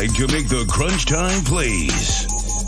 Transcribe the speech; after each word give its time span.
guide 0.00 0.14
to 0.14 0.26
make 0.28 0.48
the 0.48 0.64
crunch 0.66 1.04
time 1.04 1.44
plays. 1.44 2.26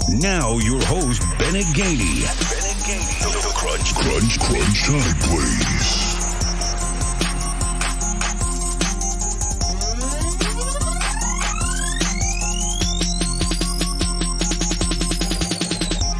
Now, 0.08 0.58
your 0.58 0.82
host, 0.84 1.22
Bennett 1.38 1.64
Gainey. 1.66 2.24
Bennett 2.24 2.76
Gainey. 2.84 3.22
The 3.22 3.52
crunch, 3.54 3.94
crunch, 3.94 4.38
crunch 4.38 4.82
time 4.84 5.16
plays. 5.20 5.82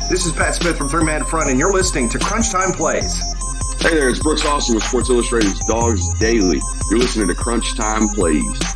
This 0.09 0.27
is 0.27 0.33
Pat 0.33 0.55
Smith 0.55 0.79
from 0.79 0.89
Third 0.89 1.05
Man 1.05 1.25
Front, 1.25 1.51
and 1.51 1.59
you're 1.59 1.73
listening 1.73 2.09
to 2.11 2.19
Crunch 2.19 2.51
Time 2.51 2.73
Plays. 2.73 3.21
Hey 3.81 3.95
there, 3.95 4.09
it's 4.09 4.21
Brooks 4.21 4.45
Austin 4.45 4.77
with 4.77 4.85
Sports 4.85 5.11
Illustrated's 5.11 5.59
Dawgs 5.67 6.09
Daily. 6.21 6.61
You're 6.89 7.01
listening 7.01 7.29
to 7.29 7.35
Crunch 7.35 7.75
Time 7.77 8.09
Plays. 8.09 8.72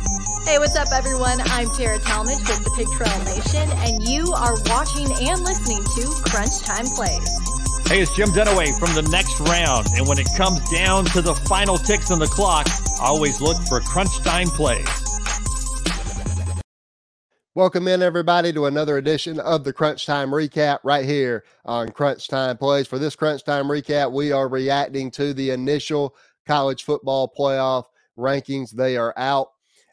Hey, 0.47 0.59
what's 0.59 0.77
up, 0.77 0.93
everyone? 0.93 1.41
I'm 1.47 1.69
Tara 1.71 1.99
Talmadge 1.99 2.39
with 2.39 2.63
the 2.63 2.71
Pig 2.77 2.87
Trail 2.91 3.23
Nation, 3.25 3.69
and 3.79 4.01
you 4.07 4.31
are 4.31 4.55
watching 4.67 5.11
and 5.27 5.41
listening 5.41 5.83
to 5.83 6.29
Crunch 6.29 6.61
Time 6.61 6.85
Plays. 6.85 7.27
Hey, 7.85 7.99
it's 7.99 8.15
Jim 8.15 8.29
Dunaway 8.29 8.79
from 8.79 8.95
the 8.95 9.01
next 9.11 9.41
round, 9.41 9.87
and 9.97 10.07
when 10.07 10.17
it 10.17 10.27
comes 10.37 10.61
down 10.69 11.03
to 11.07 11.21
the 11.21 11.35
final 11.35 11.77
ticks 11.77 12.11
on 12.11 12.19
the 12.19 12.27
clock, 12.27 12.65
I 13.01 13.07
always 13.07 13.41
look 13.41 13.57
for 13.67 13.81
Crunch 13.81 14.19
Time 14.19 14.47
Plays. 14.47 14.87
Welcome 17.53 17.89
in, 17.89 18.01
everybody, 18.01 18.53
to 18.53 18.67
another 18.67 18.95
edition 18.97 19.41
of 19.41 19.65
the 19.65 19.73
Crunch 19.73 20.05
Time 20.05 20.29
Recap 20.29 20.79
right 20.85 21.03
here 21.03 21.43
on 21.65 21.89
Crunch 21.89 22.29
Time 22.29 22.55
Plays. 22.55 22.87
For 22.87 22.97
this 22.97 23.17
Crunch 23.17 23.43
Time 23.43 23.65
Recap, 23.65 24.13
we 24.13 24.31
are 24.31 24.47
reacting 24.47 25.11
to 25.11 25.33
the 25.33 25.49
initial 25.49 26.15
college 26.47 26.85
football 26.85 27.33
playoff 27.37 27.83
rankings. 28.17 28.71
They 28.71 28.95
are 28.95 29.13
out, 29.17 29.49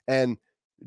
and 0.06 0.38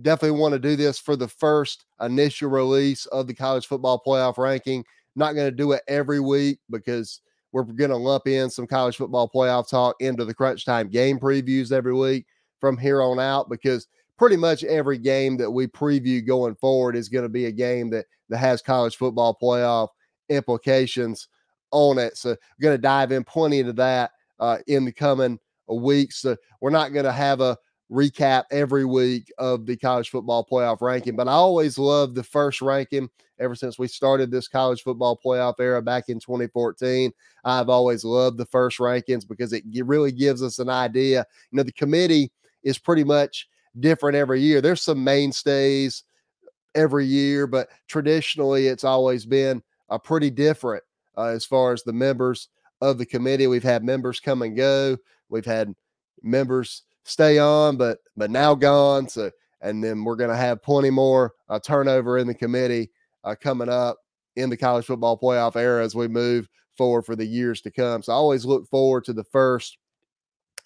definitely 0.02 0.40
want 0.40 0.54
to 0.54 0.60
do 0.60 0.76
this 0.76 1.00
for 1.00 1.16
the 1.16 1.28
first 1.28 1.86
initial 2.02 2.50
release 2.50 3.06
of 3.08 3.28
the 3.28 3.34
college 3.34 3.68
football 3.68 4.02
playoff 4.06 4.38
ranking. 4.38 4.84
Not 5.16 5.34
going 5.34 5.50
to 5.50 5.56
do 5.56 5.72
it 5.72 5.82
every 5.88 6.20
week 6.20 6.60
because 6.70 7.22
we're 7.52 7.64
going 7.64 7.90
to 7.90 7.98
lump 7.98 8.28
in 8.28 8.50
some 8.50 8.68
college 8.68 8.98
football 8.98 9.30
playoff 9.30 9.70
talk 9.70 9.96
into 10.00 10.26
the 10.26 10.34
Crunch 10.34 10.66
Time 10.66 10.90
game 10.90 11.20
previews 11.20 11.72
every 11.72 11.94
week 11.94 12.26
from 12.60 12.78
here 12.78 13.02
on 13.02 13.20
out 13.20 13.50
because 13.50 13.88
pretty 14.18 14.36
much 14.36 14.64
every 14.64 14.98
game 14.98 15.38
that 15.38 15.50
we 15.50 15.68
preview 15.68 16.26
going 16.26 16.56
forward 16.56 16.96
is 16.96 17.10
going 17.10 17.24
to 17.24 17.30
be 17.30 17.46
a 17.46 17.52
game 17.52 17.90
that 17.90 18.06
that 18.30 18.38
has 18.38 18.62
college 18.62 18.98
football 18.98 19.38
playoff 19.42 19.90
implications 20.30 21.30
on 21.72 21.98
it. 21.98 22.18
So 22.18 22.30
we're 22.30 22.64
going 22.64 22.78
to 22.78 22.82
dive 22.82 23.12
in 23.12 23.24
plenty 23.24 23.60
into 23.60 23.74
that 23.74 24.12
uh, 24.40 24.58
in 24.68 24.86
the 24.86 24.92
coming 24.92 25.40
weeks. 25.68 26.20
So 26.20 26.36
we're 26.62 26.70
not 26.70 26.94
going 26.94 27.06
to 27.06 27.12
have 27.12 27.42
a 27.42 27.58
recap 27.92 28.44
every 28.52 28.86
week 28.86 29.32
of 29.38 29.66
the 29.66 29.78
college 29.78 30.10
football 30.10 30.46
playoff 30.50 30.82
ranking, 30.82 31.16
but 31.16 31.28
I 31.28 31.34
always 31.34 31.78
love 31.78 32.16
the 32.16 32.24
first 32.24 32.62
ranking 32.62 33.10
ever 33.40 33.56
since 33.56 33.78
we 33.78 33.88
started 33.88 34.32
this 34.32 34.48
college 34.48 34.82
football 34.82 35.20
playoff 35.24 35.56
era 35.60 35.82
back 35.82 36.10
in 36.10 36.20
2014. 36.20 37.12
I've 37.46 37.70
always 37.70 38.04
loved 38.04 38.38
the 38.38 38.46
first 38.46 38.80
rankings 38.80 39.28
because 39.28 39.54
it 39.54 39.64
really 39.86 40.12
gives 40.12 40.42
us 40.44 40.60
an 40.60 40.70
idea. 40.70 41.26
You 41.52 41.58
know, 41.58 41.64
the 41.64 41.72
committee 41.72 42.32
is 42.64 42.78
pretty 42.78 43.04
much 43.04 43.48
different 43.80 44.16
every 44.16 44.42
year. 44.42 44.60
There's 44.60 44.82
some 44.82 45.04
mainstays 45.04 46.04
every 46.76 47.06
year, 47.06 47.48
but 47.48 47.70
traditionally 47.88 48.68
it's 48.68 48.84
always 48.84 49.26
been 49.26 49.62
a 49.90 50.00
pretty 50.00 50.30
different 50.30 50.84
uh, 51.18 51.26
as 51.26 51.46
far 51.46 51.74
as 51.74 51.84
the 51.84 51.94
members 51.94 52.50
of 52.82 52.98
the 52.98 53.06
committee. 53.06 53.48
We've 53.48 53.64
had 53.64 53.84
members 53.84 54.20
come 54.20 54.42
and 54.42 54.56
go. 54.56 54.98
We've 55.30 55.46
had 55.46 55.74
members 56.22 56.84
stay 57.08 57.40
on, 57.40 57.78
but 57.78 58.00
but 58.16 58.30
now 58.30 58.54
gone. 58.54 59.08
So 59.10 59.32
and 59.62 59.84
then 59.84 60.04
we're 60.04 60.16
going 60.16 60.30
to 60.30 60.38
have 60.38 60.62
plenty 60.62 60.92
more 60.92 61.34
uh, 61.50 61.60
turnover 61.60 62.20
in 62.20 62.28
the 62.28 62.34
committee 62.34 62.92
uh, 63.24 63.36
coming 63.40 63.70
up 63.70 63.98
in 64.36 64.50
the 64.50 64.58
college 64.58 64.86
football 64.86 65.18
playoff 65.18 65.56
era 65.56 65.84
as 65.84 65.96
we 65.96 66.08
move 66.08 66.48
forward 66.78 67.04
for 67.04 67.16
the 67.16 67.26
years 67.26 67.60
to 67.62 67.72
come. 67.72 68.04
So 68.04 68.14
I 68.14 68.16
always 68.16 68.46
look 68.46 68.68
forward 68.68 69.04
to 69.06 69.14
the 69.14 69.24
first 69.24 69.80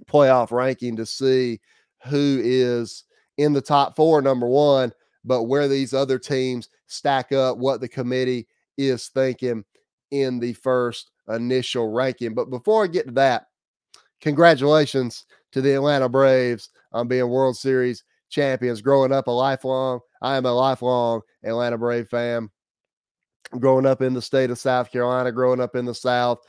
playoff 0.07 0.51
ranking 0.51 0.97
to 0.97 1.05
see 1.05 1.61
who 2.03 2.41
is 2.43 3.05
in 3.37 3.53
the 3.53 3.61
top 3.61 3.95
four, 3.95 4.21
number 4.21 4.47
one, 4.47 4.91
but 5.23 5.43
where 5.43 5.69
these 5.69 5.93
other 5.93 6.19
teams 6.19 6.67
stack 6.87 7.31
up, 7.31 7.57
what 7.57 7.79
the 7.79 7.87
committee 7.87 8.47
is 8.77 9.07
thinking 9.07 9.63
in 10.09 10.39
the 10.39 10.53
first 10.53 11.11
initial 11.29 11.89
ranking. 11.91 12.33
But 12.33 12.49
before 12.49 12.83
I 12.83 12.87
get 12.87 13.05
to 13.05 13.13
that, 13.13 13.45
congratulations 14.19 15.25
to 15.51 15.61
the 15.61 15.73
Atlanta 15.73 16.09
Braves 16.09 16.69
on 16.91 17.07
being 17.07 17.27
World 17.29 17.57
Series 17.57 18.03
champions. 18.29 18.81
Growing 18.81 19.11
up 19.11 19.27
a 19.27 19.31
lifelong, 19.31 19.99
I 20.21 20.37
am 20.37 20.45
a 20.45 20.53
lifelong 20.53 21.21
Atlanta 21.43 21.77
Brave 21.77 22.09
fan. 22.09 22.49
Growing 23.59 23.85
up 23.85 24.01
in 24.01 24.13
the 24.13 24.21
state 24.21 24.49
of 24.49 24.57
South 24.57 24.91
Carolina, 24.91 25.31
growing 25.31 25.59
up 25.59 25.75
in 25.75 25.85
the 25.85 25.93
South, 25.95 26.39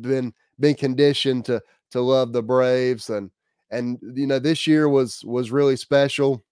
been 0.00 0.32
been 0.60 0.74
conditioned 0.74 1.44
to 1.46 1.62
to 1.90 2.00
love 2.00 2.32
the 2.32 2.42
Braves 2.42 3.10
and 3.10 3.30
and 3.70 3.98
you 4.14 4.26
know 4.26 4.38
this 4.38 4.66
year 4.66 4.88
was 4.88 5.24
was 5.24 5.50
really 5.50 5.76
special 5.76 6.44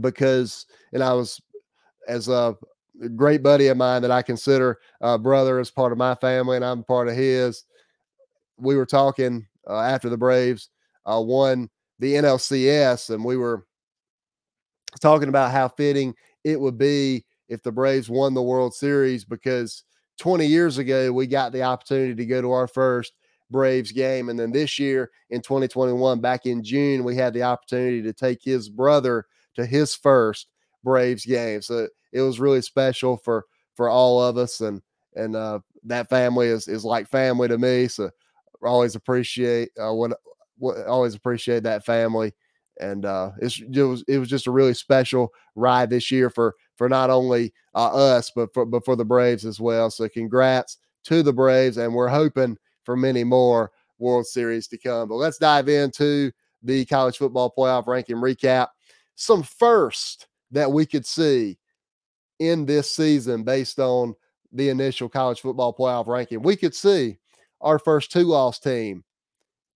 because 0.00 0.66
and 0.92 1.02
I 1.02 1.12
was 1.12 1.40
as 2.08 2.28
a 2.28 2.56
great 3.16 3.42
buddy 3.42 3.68
of 3.68 3.76
mine 3.76 4.02
that 4.02 4.10
I 4.10 4.22
consider 4.22 4.78
a 5.00 5.18
brother 5.18 5.58
as 5.58 5.70
part 5.70 5.92
of 5.92 5.98
my 5.98 6.14
family 6.16 6.56
and 6.56 6.64
I'm 6.64 6.84
part 6.84 7.08
of 7.08 7.14
his. 7.14 7.64
We 8.56 8.76
were 8.76 8.86
talking 8.86 9.46
uh, 9.68 9.80
after 9.80 10.08
the 10.08 10.16
Braves 10.16 10.70
uh, 11.06 11.20
won 11.20 11.68
the 11.98 12.14
NLCS 12.14 13.10
and 13.10 13.24
we 13.24 13.36
were 13.36 13.66
talking 15.00 15.28
about 15.28 15.52
how 15.52 15.68
fitting 15.68 16.14
it 16.44 16.60
would 16.60 16.78
be 16.78 17.24
if 17.48 17.62
the 17.62 17.72
Braves 17.72 18.08
won 18.08 18.34
the 18.34 18.42
World 18.42 18.74
Series 18.74 19.24
because 19.24 19.84
20 20.18 20.46
years 20.46 20.78
ago 20.78 21.12
we 21.12 21.26
got 21.26 21.52
the 21.52 21.62
opportunity 21.62 22.14
to 22.14 22.26
go 22.26 22.40
to 22.40 22.52
our 22.52 22.68
first 22.68 23.12
Braves 23.50 23.92
game. 23.92 24.28
And 24.28 24.38
then 24.38 24.52
this 24.52 24.78
year 24.78 25.10
in 25.30 25.40
2021, 25.40 26.20
back 26.20 26.46
in 26.46 26.62
June, 26.62 27.04
we 27.04 27.16
had 27.16 27.34
the 27.34 27.42
opportunity 27.42 28.02
to 28.02 28.12
take 28.12 28.42
his 28.42 28.68
brother 28.68 29.26
to 29.54 29.66
his 29.66 29.94
first 29.94 30.48
Braves 30.82 31.24
game. 31.24 31.62
So 31.62 31.88
it 32.12 32.20
was 32.20 32.40
really 32.40 32.62
special 32.62 33.16
for 33.16 33.44
for 33.74 33.88
all 33.88 34.22
of 34.22 34.36
us. 34.36 34.60
And 34.60 34.82
and 35.14 35.36
uh, 35.36 35.60
that 35.84 36.08
family 36.08 36.48
is 36.48 36.68
is 36.68 36.84
like 36.84 37.08
family 37.08 37.48
to 37.48 37.58
me. 37.58 37.88
So 37.88 38.10
always 38.62 38.94
appreciate 38.94 39.70
uh, 39.78 39.92
what, 39.92 40.10
what 40.10 40.33
always 40.60 41.14
appreciate 41.14 41.62
that 41.64 41.84
family. 41.84 42.32
And 42.80 43.04
uh, 43.04 43.30
it 43.40 43.62
was 43.76 44.04
it 44.08 44.18
was 44.18 44.28
just 44.28 44.48
a 44.48 44.50
really 44.50 44.74
special 44.74 45.32
ride 45.54 45.90
this 45.90 46.10
year 46.10 46.28
for 46.28 46.54
for 46.76 46.88
not 46.88 47.08
only 47.08 47.52
uh, 47.74 47.94
us 47.94 48.32
but 48.34 48.52
for 48.52 48.66
but 48.66 48.84
for 48.84 48.96
the 48.96 49.04
Braves 49.04 49.44
as 49.44 49.60
well. 49.60 49.90
So 49.90 50.08
congrats 50.08 50.78
to 51.04 51.22
the 51.22 51.32
Braves, 51.32 51.76
and 51.76 51.94
we're 51.94 52.08
hoping 52.08 52.58
for 52.82 52.96
many 52.96 53.22
more 53.22 53.70
World 53.98 54.26
Series 54.26 54.66
to 54.68 54.78
come. 54.78 55.08
But 55.08 55.16
let's 55.16 55.38
dive 55.38 55.68
into 55.68 56.32
the 56.62 56.84
college 56.86 57.18
football 57.18 57.52
playoff 57.56 57.86
ranking 57.86 58.16
recap. 58.16 58.68
Some 59.14 59.42
first 59.42 60.26
that 60.50 60.72
we 60.72 60.86
could 60.86 61.06
see 61.06 61.58
in 62.40 62.66
this 62.66 62.90
season 62.90 63.44
based 63.44 63.78
on 63.78 64.14
the 64.52 64.68
initial 64.68 65.08
college 65.08 65.40
football 65.40 65.74
playoff 65.74 66.06
ranking. 66.06 66.42
We 66.42 66.56
could 66.56 66.74
see 66.74 67.18
our 67.60 67.78
first 67.78 68.10
two 68.10 68.24
loss 68.24 68.58
team 68.58 69.04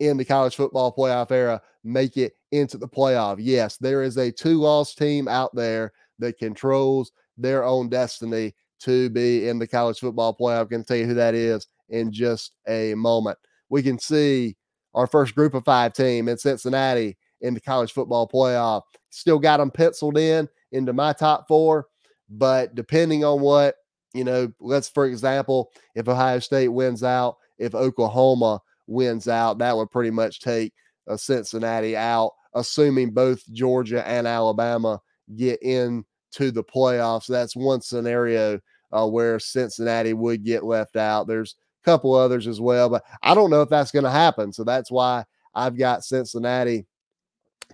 in 0.00 0.16
the 0.16 0.24
college 0.24 0.56
football 0.56 0.94
playoff 0.94 1.30
era 1.30 1.60
make 1.84 2.16
it 2.16 2.34
into 2.52 2.78
the 2.78 2.88
playoff. 2.88 3.36
Yes, 3.38 3.76
there 3.76 4.02
is 4.02 4.16
a 4.16 4.30
two 4.30 4.58
loss 4.58 4.94
team 4.94 5.28
out 5.28 5.54
there 5.54 5.92
that 6.18 6.38
controls 6.38 7.12
their 7.36 7.64
own 7.64 7.88
destiny 7.88 8.54
to 8.80 9.10
be 9.10 9.48
in 9.48 9.58
the 9.58 9.66
college 9.66 9.98
football 9.98 10.36
playoff. 10.36 10.62
I'm 10.62 10.68
going 10.68 10.82
to 10.82 10.88
tell 10.88 10.96
you 10.96 11.06
who 11.06 11.14
that 11.14 11.34
is 11.34 11.66
in 11.88 12.12
just 12.12 12.52
a 12.68 12.94
moment. 12.94 13.38
We 13.68 13.82
can 13.82 13.98
see 13.98 14.56
our 14.94 15.06
first 15.06 15.34
group 15.34 15.54
of 15.54 15.64
five 15.64 15.92
team 15.92 16.28
in 16.28 16.38
Cincinnati 16.38 17.16
in 17.40 17.54
the 17.54 17.60
college 17.60 17.92
football 17.92 18.28
playoff. 18.28 18.82
Still 19.10 19.38
got 19.38 19.58
them 19.58 19.70
penciled 19.70 20.18
in 20.18 20.48
into 20.72 20.92
my 20.92 21.12
top 21.12 21.46
four, 21.48 21.86
but 22.28 22.74
depending 22.74 23.24
on 23.24 23.40
what, 23.40 23.76
you 24.14 24.24
know, 24.24 24.52
let's, 24.60 24.88
for 24.88 25.06
example, 25.06 25.70
if 25.94 26.08
Ohio 26.08 26.38
State 26.38 26.68
wins 26.68 27.02
out, 27.02 27.36
if 27.58 27.74
Oklahoma 27.74 28.60
wins 28.88 29.28
out, 29.28 29.58
that 29.58 29.76
would 29.76 29.90
pretty 29.90 30.10
much 30.10 30.40
take 30.40 30.72
uh, 31.08 31.16
Cincinnati 31.16 31.96
out, 31.96 32.32
assuming 32.54 33.10
both 33.10 33.42
Georgia 33.52 34.06
and 34.06 34.26
Alabama 34.26 35.00
get 35.36 35.62
in 35.62 36.04
to 36.32 36.50
the 36.50 36.64
playoffs. 36.64 37.26
That's 37.26 37.56
one 37.56 37.80
scenario 37.80 38.60
uh, 38.92 39.06
where 39.06 39.38
Cincinnati 39.38 40.12
would 40.12 40.44
get 40.44 40.64
left 40.64 40.96
out. 40.96 41.26
There's 41.26 41.54
a 41.82 41.84
couple 41.84 42.14
others 42.14 42.46
as 42.46 42.60
well. 42.60 42.88
But 42.88 43.04
I 43.22 43.34
don't 43.34 43.50
know 43.50 43.62
if 43.62 43.68
that's 43.68 43.90
going 43.90 44.04
to 44.04 44.10
happen. 44.10 44.52
So 44.52 44.64
that's 44.64 44.90
why 44.90 45.24
I've 45.54 45.76
got 45.76 46.04
Cincinnati 46.04 46.86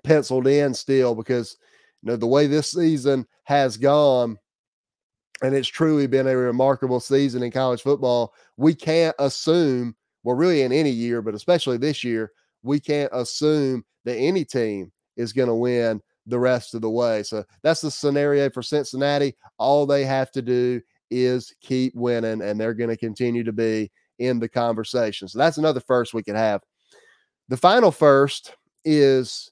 penciled 0.03 0.47
in 0.47 0.75
still 0.75 1.15
because 1.15 1.57
you 2.03 2.11
know 2.11 2.17
the 2.17 2.27
way 2.27 2.47
this 2.47 2.71
season 2.71 3.27
has 3.45 3.77
gone 3.77 4.37
and 5.43 5.55
it's 5.55 5.69
truly 5.69 6.07
been 6.07 6.27
a 6.27 6.37
remarkable 6.37 7.01
season 7.01 7.43
in 7.43 7.51
college 7.51 7.81
football 7.81 8.35
we 8.57 8.75
can't 8.75 9.15
assume 9.19 9.95
well 10.25 10.37
really 10.37 10.63
in 10.63 10.73
any 10.73 10.91
year 10.91 11.23
but 11.23 11.35
especially 11.35 11.77
this 11.77 12.03
year 12.03 12.33
we 12.65 12.81
can't 12.81 13.11
assume 13.13 13.85
that 14.05 14.17
any 14.17 14.45
team 14.45 14.91
is 15.17 15.33
going 15.33 15.49
to 15.49 15.55
win 15.55 16.01
the 16.27 16.39
rest 16.39 16.75
of 16.75 16.81
the 16.81 16.91
way. 16.91 17.23
So 17.23 17.45
that's 17.63 17.81
the 17.81 17.91
scenario 17.91 18.51
for 18.51 18.63
Cincinnati. 18.63 19.37
All 19.59 19.87
they 19.87 20.05
have 20.05 20.31
to 20.33 20.43
do 20.43 20.81
is 21.11 21.55
keep 21.61 21.95
winning, 21.95 22.43
and 22.43 22.59
they're 22.59 22.75
going 22.75 22.91
to 22.91 22.97
continue 22.97 23.45
to 23.45 23.53
be 23.53 23.91
in 24.19 24.39
the 24.39 24.49
conversation. 24.49 25.29
So 25.29 25.39
that's 25.39 25.59
another 25.59 25.81
first 25.81 26.15
we 26.15 26.23
could 26.23 26.37
have. 26.37 26.63
The 27.49 27.57
final 27.57 27.91
first 27.91 28.57
is 28.85 29.51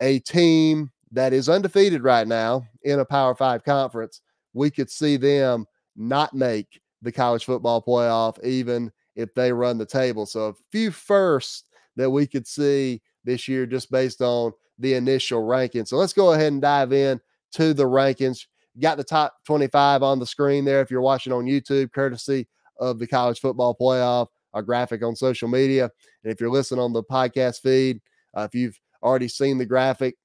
a 0.00 0.18
team 0.20 0.90
that 1.12 1.32
is 1.32 1.48
undefeated 1.48 2.02
right 2.02 2.26
now 2.26 2.66
in 2.82 3.00
a 3.00 3.04
Power 3.04 3.34
Five 3.34 3.64
conference. 3.64 4.20
We 4.52 4.70
could 4.70 4.90
see 4.90 5.16
them 5.16 5.66
not 5.96 6.34
make 6.34 6.80
the 7.00 7.12
college 7.12 7.44
football 7.44 7.82
playoff, 7.82 8.42
even 8.44 8.92
if 9.16 9.34
they 9.34 9.52
run 9.52 9.78
the 9.78 9.86
table. 9.86 10.26
So 10.26 10.48
a 10.48 10.54
few 10.70 10.90
firsts 10.90 11.64
that 11.96 12.10
we 12.10 12.26
could 12.26 12.46
see 12.46 13.02
this 13.24 13.46
year 13.48 13.66
just 13.66 13.90
based 13.90 14.20
on 14.20 14.52
the 14.78 14.94
initial 14.94 15.44
ranking. 15.44 15.84
So 15.84 15.96
let's 15.96 16.12
go 16.12 16.32
ahead 16.32 16.52
and 16.52 16.62
dive 16.62 16.92
in 16.92 17.20
to 17.52 17.74
the 17.74 17.84
rankings. 17.84 18.46
Got 18.80 18.96
the 18.96 19.04
top 19.04 19.34
25 19.46 20.02
on 20.02 20.18
the 20.18 20.26
screen 20.26 20.64
there 20.64 20.80
if 20.80 20.90
you're 20.90 21.02
watching 21.02 21.32
on 21.32 21.44
YouTube, 21.44 21.92
courtesy 21.92 22.48
of 22.80 22.98
the 22.98 23.06
college 23.06 23.40
football 23.40 23.76
playoff, 23.78 24.28
our 24.54 24.62
graphic 24.62 25.02
on 25.04 25.14
social 25.14 25.48
media. 25.48 25.90
And 26.24 26.32
if 26.32 26.40
you're 26.40 26.50
listening 26.50 26.80
on 26.80 26.92
the 26.92 27.04
podcast 27.04 27.60
feed, 27.60 28.00
uh, 28.34 28.42
if 28.42 28.54
you've 28.54 28.78
already 29.02 29.28
seen 29.28 29.58
the 29.58 29.66
graphic, 29.66 30.16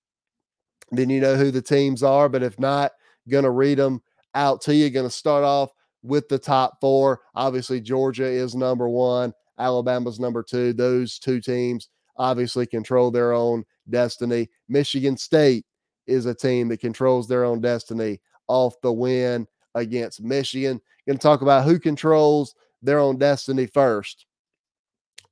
then 0.92 1.10
you 1.10 1.20
know 1.20 1.36
who 1.36 1.52
the 1.52 1.62
teams 1.62 2.04
are. 2.04 2.30
But 2.30 2.44
if 2.44 2.58
not, 2.58 2.94
going 3.30 3.44
to 3.44 3.52
read 3.52 3.78
them 3.78 4.02
out 4.34 4.62
to 4.62 4.74
you. 4.74 4.90
Going 4.90 5.06
to 5.08 5.14
start 5.14 5.44
off 5.44 5.72
with 6.08 6.28
the 6.30 6.40
top 6.40 6.80
four. 6.80 7.22
Obviously, 7.36 7.82
Georgia 7.82 8.26
is 8.26 8.56
number 8.56 8.90
one, 8.90 9.34
Alabama's 9.60 10.20
number 10.20 10.44
two. 10.44 10.74
Those 10.74 11.20
two 11.20 11.42
teams 11.42 11.90
obviously 12.18 12.66
control 12.66 13.12
their 13.12 13.34
own 13.34 13.64
destiny. 13.90 14.50
Michigan 14.68 15.18
State 15.18 15.66
is 16.08 16.26
a 16.26 16.34
team 16.34 16.70
that 16.70 16.80
controls 16.80 17.28
their 17.28 17.44
own 17.44 17.62
destiny 17.62 18.20
off 18.48 18.76
the 18.82 18.92
win 18.92 19.48
against 19.76 20.22
Michigan. 20.22 20.82
Going 21.06 21.18
to 21.18 21.22
talk 21.22 21.42
about 21.42 21.66
who 21.66 21.80
controls 21.80 22.56
their 22.82 23.00
own 23.00 23.18
destiny 23.18 23.66
first. 23.66 24.26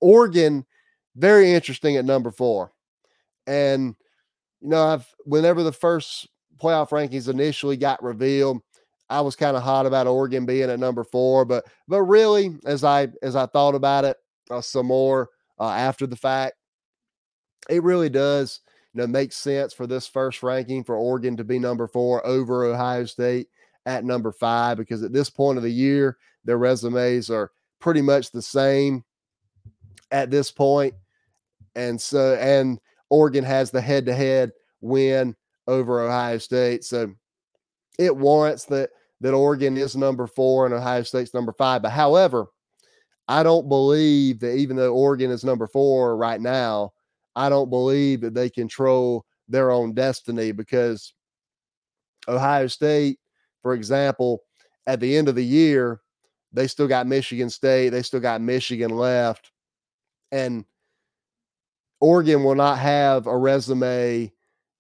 Oregon, 0.01 0.65
very 1.15 1.53
interesting 1.53 1.97
at 1.97 2.05
number 2.05 2.31
four. 2.31 2.71
And, 3.47 3.95
you 4.61 4.69
know, 4.69 4.83
I've, 4.83 5.07
whenever 5.25 5.63
the 5.63 5.71
first 5.71 6.27
playoff 6.57 6.89
rankings 6.89 7.29
initially 7.29 7.77
got 7.77 8.03
revealed, 8.03 8.61
I 9.09 9.21
was 9.21 9.35
kind 9.35 9.55
of 9.55 9.63
hot 9.63 9.85
about 9.85 10.07
Oregon 10.07 10.45
being 10.45 10.69
at 10.69 10.79
number 10.79 11.03
four, 11.03 11.45
but 11.45 11.65
but 11.87 12.01
really, 12.03 12.57
as 12.65 12.83
I 12.83 13.09
as 13.21 13.35
I 13.35 13.45
thought 13.45 13.75
about 13.75 14.05
it 14.05 14.17
uh, 14.49 14.61
some 14.61 14.87
more 14.87 15.29
uh, 15.59 15.69
after 15.69 16.07
the 16.07 16.15
fact, 16.15 16.55
it 17.69 17.83
really 17.83 18.09
does 18.09 18.61
you 18.93 19.01
know 19.01 19.07
make 19.07 19.31
sense 19.31 19.73
for 19.73 19.85
this 19.85 20.07
first 20.07 20.41
ranking 20.41 20.83
for 20.83 20.95
Oregon 20.95 21.37
to 21.37 21.43
be 21.43 21.59
number 21.59 21.87
four 21.87 22.25
over 22.25 22.65
Ohio 22.65 23.05
State 23.05 23.47
at 23.85 24.03
number 24.03 24.31
five 24.31 24.77
because 24.77 25.03
at 25.03 25.13
this 25.13 25.29
point 25.29 25.57
of 25.57 25.63
the 25.63 25.71
year, 25.71 26.17
their 26.43 26.57
resumes 26.57 27.29
are 27.29 27.51
pretty 27.79 28.01
much 28.01 28.31
the 28.31 28.41
same 28.41 29.03
at 30.11 30.31
this 30.31 30.49
point, 30.49 30.95
and 31.75 32.01
so 32.01 32.35
and 32.35 32.79
Oregon 33.11 33.43
has 33.43 33.69
the 33.69 33.81
head-to-head 33.81 34.51
win 34.81 35.35
over 35.67 36.01
Ohio 36.01 36.39
State, 36.39 36.83
so 36.83 37.13
it 37.97 38.15
warrants 38.15 38.65
that 38.65 38.89
that 39.21 39.33
Oregon 39.33 39.77
is 39.77 39.95
number 39.95 40.27
four 40.27 40.65
and 40.65 40.73
Ohio 40.73 41.03
State's 41.03 41.33
number 41.33 41.53
five. 41.53 41.81
But 41.81 41.91
however, 41.91 42.47
I 43.27 43.43
don't 43.43 43.69
believe 43.69 44.39
that 44.41 44.55
even 44.55 44.75
though 44.75 44.93
Oregon 44.93 45.31
is 45.31 45.43
number 45.43 45.67
four 45.67 46.17
right 46.17 46.39
now, 46.39 46.91
I 47.35 47.49
don't 47.49 47.69
believe 47.69 48.21
that 48.21 48.33
they 48.33 48.49
control 48.49 49.25
their 49.47 49.71
own 49.71 49.93
destiny 49.93 50.51
because 50.51 51.13
Ohio 52.27 52.67
State, 52.67 53.19
for 53.61 53.73
example, 53.73 54.41
at 54.87 54.99
the 54.99 55.15
end 55.17 55.27
of 55.27 55.35
the 55.35 55.45
year, 55.45 56.01
they 56.53 56.67
still 56.67 56.87
got 56.87 57.07
Michigan 57.07 57.49
State, 57.49 57.89
they 57.89 58.01
still 58.01 58.19
got 58.19 58.41
Michigan 58.41 58.91
left. 58.91 59.51
And 60.31 60.65
Oregon 61.99 62.43
will 62.43 62.55
not 62.55 62.77
have 62.79 63.27
a 63.27 63.37
resume 63.37 64.31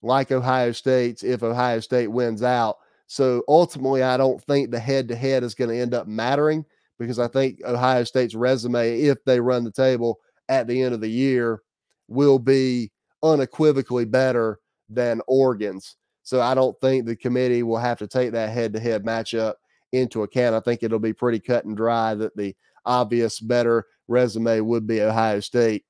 like 0.01 0.31
Ohio 0.31 0.71
State's 0.71 1.23
if 1.23 1.43
Ohio 1.43 1.79
State 1.79 2.07
wins 2.07 2.43
out. 2.43 2.77
So 3.07 3.43
ultimately, 3.47 4.03
I 4.03 4.17
don't 4.17 4.41
think 4.43 4.71
the 4.71 4.79
head 4.79 5.07
to 5.09 5.15
head 5.15 5.43
is 5.43 5.55
going 5.55 5.69
to 5.69 5.79
end 5.79 5.93
up 5.93 6.07
mattering 6.07 6.65
because 6.97 7.19
I 7.19 7.27
think 7.27 7.59
Ohio 7.65 8.03
State's 8.03 8.35
resume, 8.35 9.01
if 9.01 9.23
they 9.25 9.39
run 9.39 9.63
the 9.63 9.71
table 9.71 10.19
at 10.49 10.67
the 10.67 10.81
end 10.81 10.93
of 10.93 11.01
the 11.01 11.09
year, 11.09 11.61
will 12.07 12.39
be 12.39 12.91
unequivocally 13.23 14.05
better 14.05 14.59
than 14.89 15.21
Oregon's. 15.27 15.95
So 16.23 16.41
I 16.41 16.55
don't 16.55 16.79
think 16.81 17.05
the 17.05 17.15
committee 17.15 17.63
will 17.63 17.77
have 17.77 17.99
to 17.99 18.07
take 18.07 18.31
that 18.31 18.49
head 18.49 18.73
to 18.73 18.79
head 18.79 19.03
matchup 19.03 19.55
into 19.91 20.23
account. 20.23 20.55
I 20.55 20.59
think 20.59 20.81
it'll 20.81 20.99
be 20.99 21.13
pretty 21.13 21.39
cut 21.39 21.65
and 21.65 21.77
dry 21.77 22.15
that 22.15 22.35
the 22.35 22.55
obvious 22.85 23.39
better 23.39 23.85
resume 24.07 24.59
would 24.61 24.87
be 24.87 25.01
Ohio 25.01 25.39
State 25.39 25.85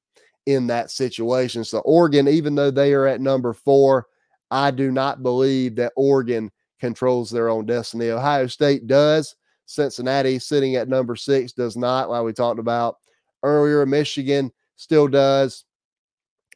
in 0.46 0.68
that 0.68 0.92
situation. 0.92 1.64
So 1.64 1.80
Oregon, 1.80 2.28
even 2.28 2.56
though 2.56 2.72
they 2.72 2.94
are 2.94 3.08
at 3.08 3.22
number 3.22 3.54
four, 3.54 4.08
I 4.52 4.72
do 4.72 4.92
not 4.92 5.24
believe 5.24 5.76
that 5.78 5.94
Oregon 5.96 6.52
controls 6.86 7.32
their 7.32 7.50
own 7.50 7.66
destiny. 7.66 8.12
Ohio 8.12 8.48
State 8.48 8.86
does. 8.86 9.36
Cincinnati 9.66 10.38
sitting 10.38 10.76
at 10.76 10.88
number 10.88 11.16
six 11.16 11.52
does 11.52 11.76
not, 11.76 12.10
like 12.10 12.24
we 12.24 12.32
talked 12.32 12.60
about 12.60 12.98
earlier. 13.42 13.84
Michigan 13.86 14.52
still 14.76 15.08
does. 15.08 15.66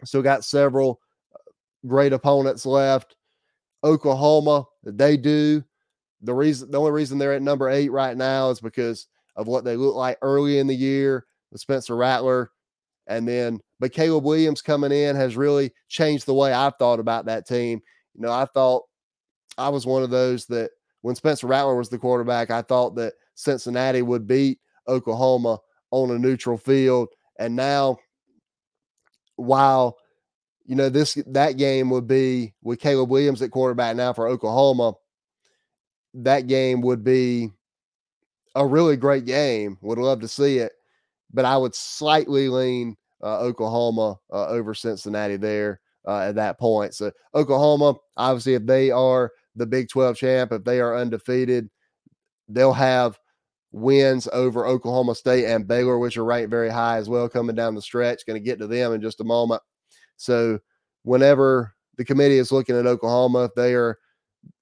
Still 0.04 0.22
got 0.22 0.46
several 0.46 1.02
uh, 1.34 1.40
great 1.88 2.14
opponents 2.14 2.66
left. 2.66 3.16
Oklahoma, 3.84 4.66
they 4.84 5.18
do. 5.18 5.64
The 6.22 6.34
reason, 6.34 6.70
the 6.70 6.80
only 6.80 6.92
reason 6.92 7.18
they're 7.18 7.34
at 7.34 7.42
number 7.42 7.70
eight 7.70 7.92
right 7.92 8.16
now 8.16 8.52
is 8.52 8.60
because 8.60 9.08
of 9.36 9.48
what 9.48 9.64
they 9.64 9.76
look 9.76 9.96
like 9.96 10.18
early 10.22 10.60
in 10.60 10.68
the 10.68 10.76
year 10.76 11.26
with 11.52 11.62
Spencer 11.62 11.96
Rattler. 11.96 12.52
And 13.08 13.28
then, 13.28 13.60
but 13.80 13.94
Caleb 13.94 14.26
Williams 14.26 14.62
coming 14.62 14.92
in 14.92 15.16
has 15.16 15.36
really 15.36 15.72
changed 15.88 16.28
the 16.28 16.34
way 16.34 16.54
I've 16.54 16.76
thought 16.76 17.00
about 17.00 17.26
that 17.26 17.48
team. 17.48 17.82
You 18.14 18.22
know, 18.22 18.32
I 18.32 18.46
thought 18.46 18.84
I 19.60 19.70
was 19.70 19.86
one 19.86 20.04
of 20.04 20.10
those 20.10 20.46
that 20.48 20.72
when 21.02 21.16
Spencer 21.16 21.48
Rattler 21.48 21.76
was 21.76 21.90
the 21.90 21.98
quarterback, 21.98 22.50
I 22.50 22.62
thought 22.62 22.96
that 22.96 23.14
Cincinnati 23.36 24.02
would 24.02 24.28
beat 24.28 24.60
Oklahoma 24.88 25.60
on 25.92 26.12
a 26.12 26.20
neutral 26.20 26.58
field. 26.58 27.10
And 27.38 27.56
now, 27.56 27.98
while 29.36 29.98
you 30.66 30.76
know 30.76 30.90
this 30.90 31.18
that 31.28 31.58
game 31.58 31.90
would 31.90 32.08
be 32.08 32.54
with 32.62 32.80
Caleb 32.80 33.10
Williams 33.10 33.42
at 33.42 33.52
quarterback 33.52 33.96
now 33.96 34.14
for 34.14 34.28
Oklahoma, 34.28 34.94
that 36.14 36.48
game 36.48 36.82
would 36.82 37.04
be 37.04 37.50
a 38.56 38.66
really 38.66 38.98
great 38.98 39.26
game. 39.26 39.78
Would 39.82 39.98
love 39.98 40.22
to 40.22 40.28
see 40.28 40.58
it, 40.58 40.74
but 41.34 41.46
I 41.46 41.58
would 41.58 41.76
slightly 41.76 42.50
lean 42.50 42.98
uh, 43.24 43.40
Oklahoma 43.40 44.20
uh, 44.32 44.48
over 44.48 44.74
Cincinnati 44.74 45.38
there 45.38 45.80
uh, 46.08 46.20
at 46.20 46.36
that 46.36 46.60
point. 46.60 46.94
So 46.94 47.12
Oklahoma, 47.34 47.96
obviously, 48.18 48.56
if 48.56 48.66
they 48.66 48.92
are 48.92 49.32
the 49.60 49.68
Big 49.68 49.90
12 49.90 50.18
champ, 50.18 50.52
if 50.52 50.64
they 50.64 50.80
are 50.80 50.98
undefeated, 50.98 51.70
they'll 52.48 52.74
have 52.74 53.20
wins 53.72 54.28
over 54.34 54.66
Oklahoma 54.66 55.14
State 55.14 55.46
and 55.46 55.68
Baylor, 55.68 56.00
which 56.00 56.18
are 56.18 56.26
ranked 56.26 56.50
very 56.50 56.70
high 56.70 56.98
as 56.98 57.08
well, 57.08 57.30
coming 57.30 57.56
down 57.56 57.76
the 57.76 57.82
stretch. 57.82 58.26
Going 58.26 58.42
to 58.42 58.46
get 58.46 58.60
to 58.60 58.68
them 58.68 58.94
in 58.94 59.02
just 59.02 59.22
a 59.22 59.26
moment. 59.26 59.62
So, 60.18 60.60
whenever 61.04 61.76
the 61.98 62.06
committee 62.06 62.38
is 62.38 62.52
looking 62.52 62.78
at 62.78 62.88
Oklahoma, 62.88 63.46
if 63.46 63.56
they 63.56 63.76
are 63.76 63.98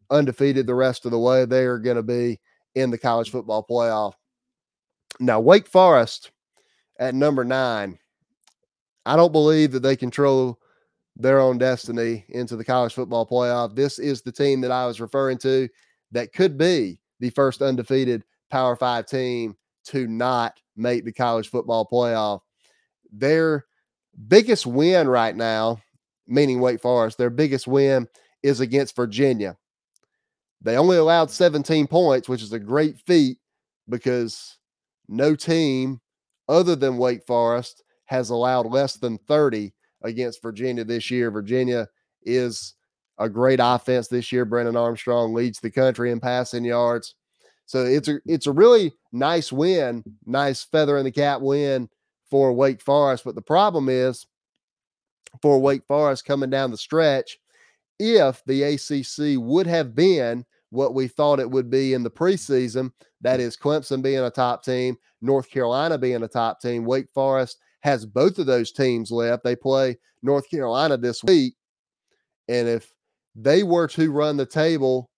undefeated 0.10 0.68
the 0.68 0.76
rest 0.76 1.06
of 1.06 1.12
the 1.12 1.20
way, 1.20 1.46
they 1.46 1.66
are 1.66 1.80
going 1.80 1.98
to 1.98 2.04
be 2.04 2.40
in 2.76 2.92
the 2.92 2.98
college 2.98 3.32
football 3.32 3.66
playoff. 3.70 4.14
Now, 5.20 5.40
Wake 5.40 5.68
Forest 5.68 6.32
at 7.00 7.16
number 7.16 7.44
nine, 7.44 7.98
I 9.06 9.16
don't 9.16 9.32
believe 9.32 9.72
that 9.72 9.82
they 9.82 9.96
control 9.96 10.60
their 11.20 11.40
own 11.40 11.58
destiny 11.58 12.26
into 12.30 12.56
the 12.56 12.64
college 12.64 12.94
football 12.94 13.26
playoff. 13.26 13.76
This 13.76 13.98
is 14.00 14.22
the 14.22 14.32
team 14.32 14.62
that 14.62 14.72
I 14.72 14.86
was 14.86 15.02
referring 15.02 15.40
to 15.40 15.68
that 16.12 16.32
could 16.32 16.58
be 16.58 17.00
the 17.20 17.32
first 17.32 17.62
undefeated 17.62 18.24
Power 18.52 18.76
Five 18.76 19.08
team 19.08 19.56
to 19.86 20.08
not 20.08 20.60
make 20.76 21.06
the 21.06 21.12
college 21.12 21.50
football 21.50 21.88
playoff. 21.92 22.42
Their 23.12 23.66
biggest 24.28 24.66
win 24.66 25.08
right 25.08 25.36
now, 25.36 25.82
meaning 26.28 26.60
Wake 26.60 26.82
Forest, 26.82 27.18
their 27.18 27.30
biggest 27.30 27.68
win 27.68 28.08
is 28.44 28.60
against 28.60 28.96
Virginia. 28.96 29.58
They 30.62 30.78
only 30.78 30.98
allowed 30.98 31.32
17 31.32 31.88
points, 31.88 32.30
which 32.30 32.42
is 32.42 32.54
a 32.54 32.60
great 32.60 33.00
feat 33.00 33.38
because 33.90 34.58
no 35.08 35.36
team 35.36 36.00
other 36.48 36.76
than 36.76 36.98
Wake 36.98 37.26
Forest 37.26 37.84
has 38.06 38.30
allowed 38.30 38.68
less 38.68 38.96
than 38.96 39.18
30 39.28 39.74
against 40.08 40.42
Virginia 40.42 40.84
this 40.84 41.12
year. 41.12 41.30
Virginia 41.30 41.88
is 42.24 42.74
a 43.18 43.30
great 43.30 43.60
offense 43.62 44.08
this 44.08 44.32
year. 44.32 44.46
Brennan 44.46 44.76
Armstrong 44.76 45.34
leads 45.34 45.60
the 45.60 45.72
country 45.72 46.12
in 46.12 46.20
passing 46.20 46.66
yards. 46.66 47.16
So 47.66 47.84
it's 47.84 48.08
a 48.08 48.20
it's 48.26 48.48
a 48.48 48.52
really 48.52 48.94
nice 49.12 49.52
win, 49.52 50.04
nice 50.26 50.64
feather 50.64 50.98
in 50.98 51.04
the 51.04 51.12
cap 51.12 51.42
win 51.42 51.90
for 52.30 52.54
Wake 52.54 52.82
Forest. 52.82 53.24
But 53.26 53.36
the 53.36 53.42
problem 53.42 53.90
is 53.90 54.26
for 55.42 55.60
Wake 55.60 55.86
Forest 55.88 56.26
coming 56.26 56.50
down 56.50 56.72
the 56.72 56.78
stretch 56.78 57.38
if 58.00 58.44
the 58.46 58.64
ACC 58.64 59.42
would 59.42 59.68
have 59.68 59.96
been 59.96 60.46
what 60.70 60.94
we 60.94 61.08
thought 61.08 61.40
it 61.40 61.50
would 61.50 61.70
be 61.70 61.94
in 61.94 62.04
the 62.04 62.12
preseason. 62.12 62.92
That 63.22 63.40
is 63.40 63.58
Clemson 63.58 64.02
being 64.02 64.20
a 64.20 64.30
top 64.30 64.64
team, 64.64 64.98
North 65.22 65.50
Carolina 65.50 65.98
being 65.98 66.24
a 66.24 66.28
top 66.28 66.62
team. 66.62 66.86
Wake 66.86 67.08
Forest 67.14 67.58
has 67.82 68.06
both 68.06 68.40
of 68.40 68.46
those 68.46 68.72
teams 68.72 69.12
left. 69.12 69.44
They 69.44 69.56
play 69.56 69.98
North 70.24 70.50
Carolina 70.50 70.98
this 70.98 71.24
week. 71.24 71.56
And 72.48 72.68
if 72.68 72.94
they 73.36 73.64
were 73.64 73.88
to 73.90 74.12
run 74.12 74.38
the 74.38 74.46
table, 74.46 75.10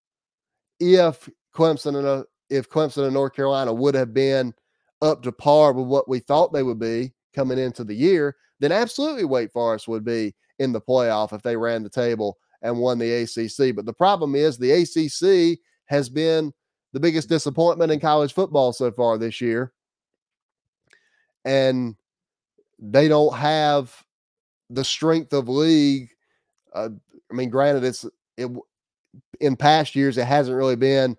if 0.79 1.29
Clemson 1.55 1.97
and 1.97 2.07
uh, 2.07 2.23
if 2.49 2.69
Clemson 2.69 3.05
and 3.05 3.13
North 3.13 3.33
Carolina 3.33 3.73
would 3.73 3.95
have 3.95 4.13
been 4.13 4.53
up 5.01 5.23
to 5.23 5.31
par 5.31 5.73
with 5.73 5.87
what 5.87 6.09
we 6.09 6.19
thought 6.19 6.51
they 6.51 6.63
would 6.63 6.79
be 6.79 7.13
coming 7.33 7.57
into 7.57 7.83
the 7.83 7.93
year, 7.93 8.35
then 8.59 8.71
absolutely 8.71 9.23
Wake 9.23 9.51
Forest 9.51 9.87
would 9.87 10.03
be 10.03 10.35
in 10.57 10.73
the 10.73 10.81
playoff 10.81 11.33
if 11.33 11.41
they 11.41 11.55
ran 11.55 11.83
the 11.83 11.89
table 11.89 12.37
and 12.61 12.77
won 12.77 12.97
the 12.97 13.23
ACC. 13.23 13.75
But 13.75 13.85
the 13.85 13.93
problem 13.93 14.35
is 14.35 14.57
the 14.57 14.71
ACC 14.71 15.59
has 15.85 16.09
been 16.09 16.51
the 16.91 16.99
biggest 16.99 17.29
disappointment 17.29 17.91
in 17.91 17.99
college 17.99 18.33
football 18.33 18.73
so 18.73 18.91
far 18.91 19.17
this 19.17 19.39
year. 19.39 19.71
And 21.45 21.95
they 22.79 23.07
don't 23.07 23.35
have 23.35 24.03
the 24.69 24.83
strength 24.83 25.33
of 25.33 25.49
league. 25.49 26.09
Uh, 26.73 26.89
I 27.31 27.33
mean, 27.33 27.49
granted, 27.49 27.83
it's 27.83 28.05
it 28.37 28.49
in 29.39 29.55
past 29.55 29.95
years 29.95 30.17
it 30.17 30.25
hasn't 30.25 30.57
really 30.57 30.75
been 30.75 31.17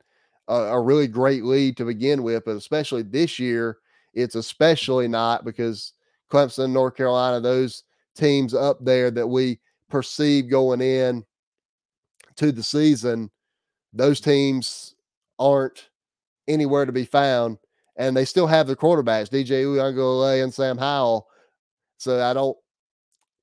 a, 0.49 0.55
a 0.55 0.81
really 0.81 1.07
great 1.07 1.45
lead 1.45 1.77
to 1.77 1.85
begin 1.85 2.23
with, 2.23 2.45
but 2.45 2.57
especially 2.57 3.03
this 3.03 3.39
year, 3.39 3.79
it's 4.15 4.35
especially 4.35 5.09
not 5.09 5.45
because 5.45 5.93
Clemson, 6.31 6.71
North 6.71 6.97
Carolina, 6.97 7.41
those 7.41 7.85
teams 8.17 8.55
up 8.55 8.79
there 8.85 9.11
that 9.11 9.27
we 9.27 9.61
perceive 9.89 10.51
going 10.51 10.81
in 10.81 11.25
to 12.37 12.53
the 12.53 12.63
season, 12.63 13.31
those 13.93 14.21
teams 14.21 14.95
aren't 15.39 15.91
anywhere 16.49 16.87
to 16.87 16.93
be 16.93 17.05
found. 17.05 17.59
And 17.97 18.17
they 18.17 18.25
still 18.25 18.47
have 18.47 18.67
the 18.67 18.77
quarterbacks, 18.77 19.29
DJ 19.29 19.65
Uiagalelei 19.65 20.43
and 20.43 20.55
Sam 20.55 20.79
Howell. 20.79 21.29
So 22.01 22.23
I 22.23 22.33
don't 22.33 22.57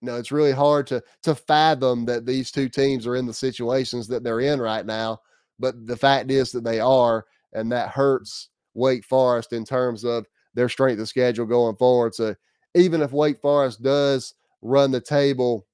know. 0.02 0.18
It's 0.18 0.32
really 0.32 0.52
hard 0.52 0.88
to 0.88 1.04
to 1.24 1.36
fathom 1.36 2.06
that 2.06 2.26
these 2.26 2.52
two 2.52 2.70
teams 2.70 3.06
are 3.06 3.16
in 3.16 3.28
the 3.28 3.34
situations 3.34 4.08
that 4.08 4.24
they're 4.24 4.40
in 4.40 4.60
right 4.60 4.86
now. 4.86 5.20
But 5.60 5.86
the 5.86 5.98
fact 5.98 6.32
is 6.32 6.52
that 6.52 6.64
they 6.64 6.80
are, 6.80 7.26
and 7.54 7.72
that 7.72 7.90
hurts 7.90 8.50
Wake 8.74 9.06
Forest 9.06 9.54
in 9.54 9.64
terms 9.64 10.04
of 10.04 10.26
their 10.56 10.70
strength 10.70 11.00
of 11.00 11.08
schedule 11.08 11.46
going 11.46 11.76
forward. 11.76 12.16
So 12.16 12.36
even 12.74 13.02
if 13.02 13.12
Wake 13.12 13.40
Forest 13.40 13.84
does 13.84 14.34
run 14.64 14.90
the 14.92 15.02
table, 15.02 15.68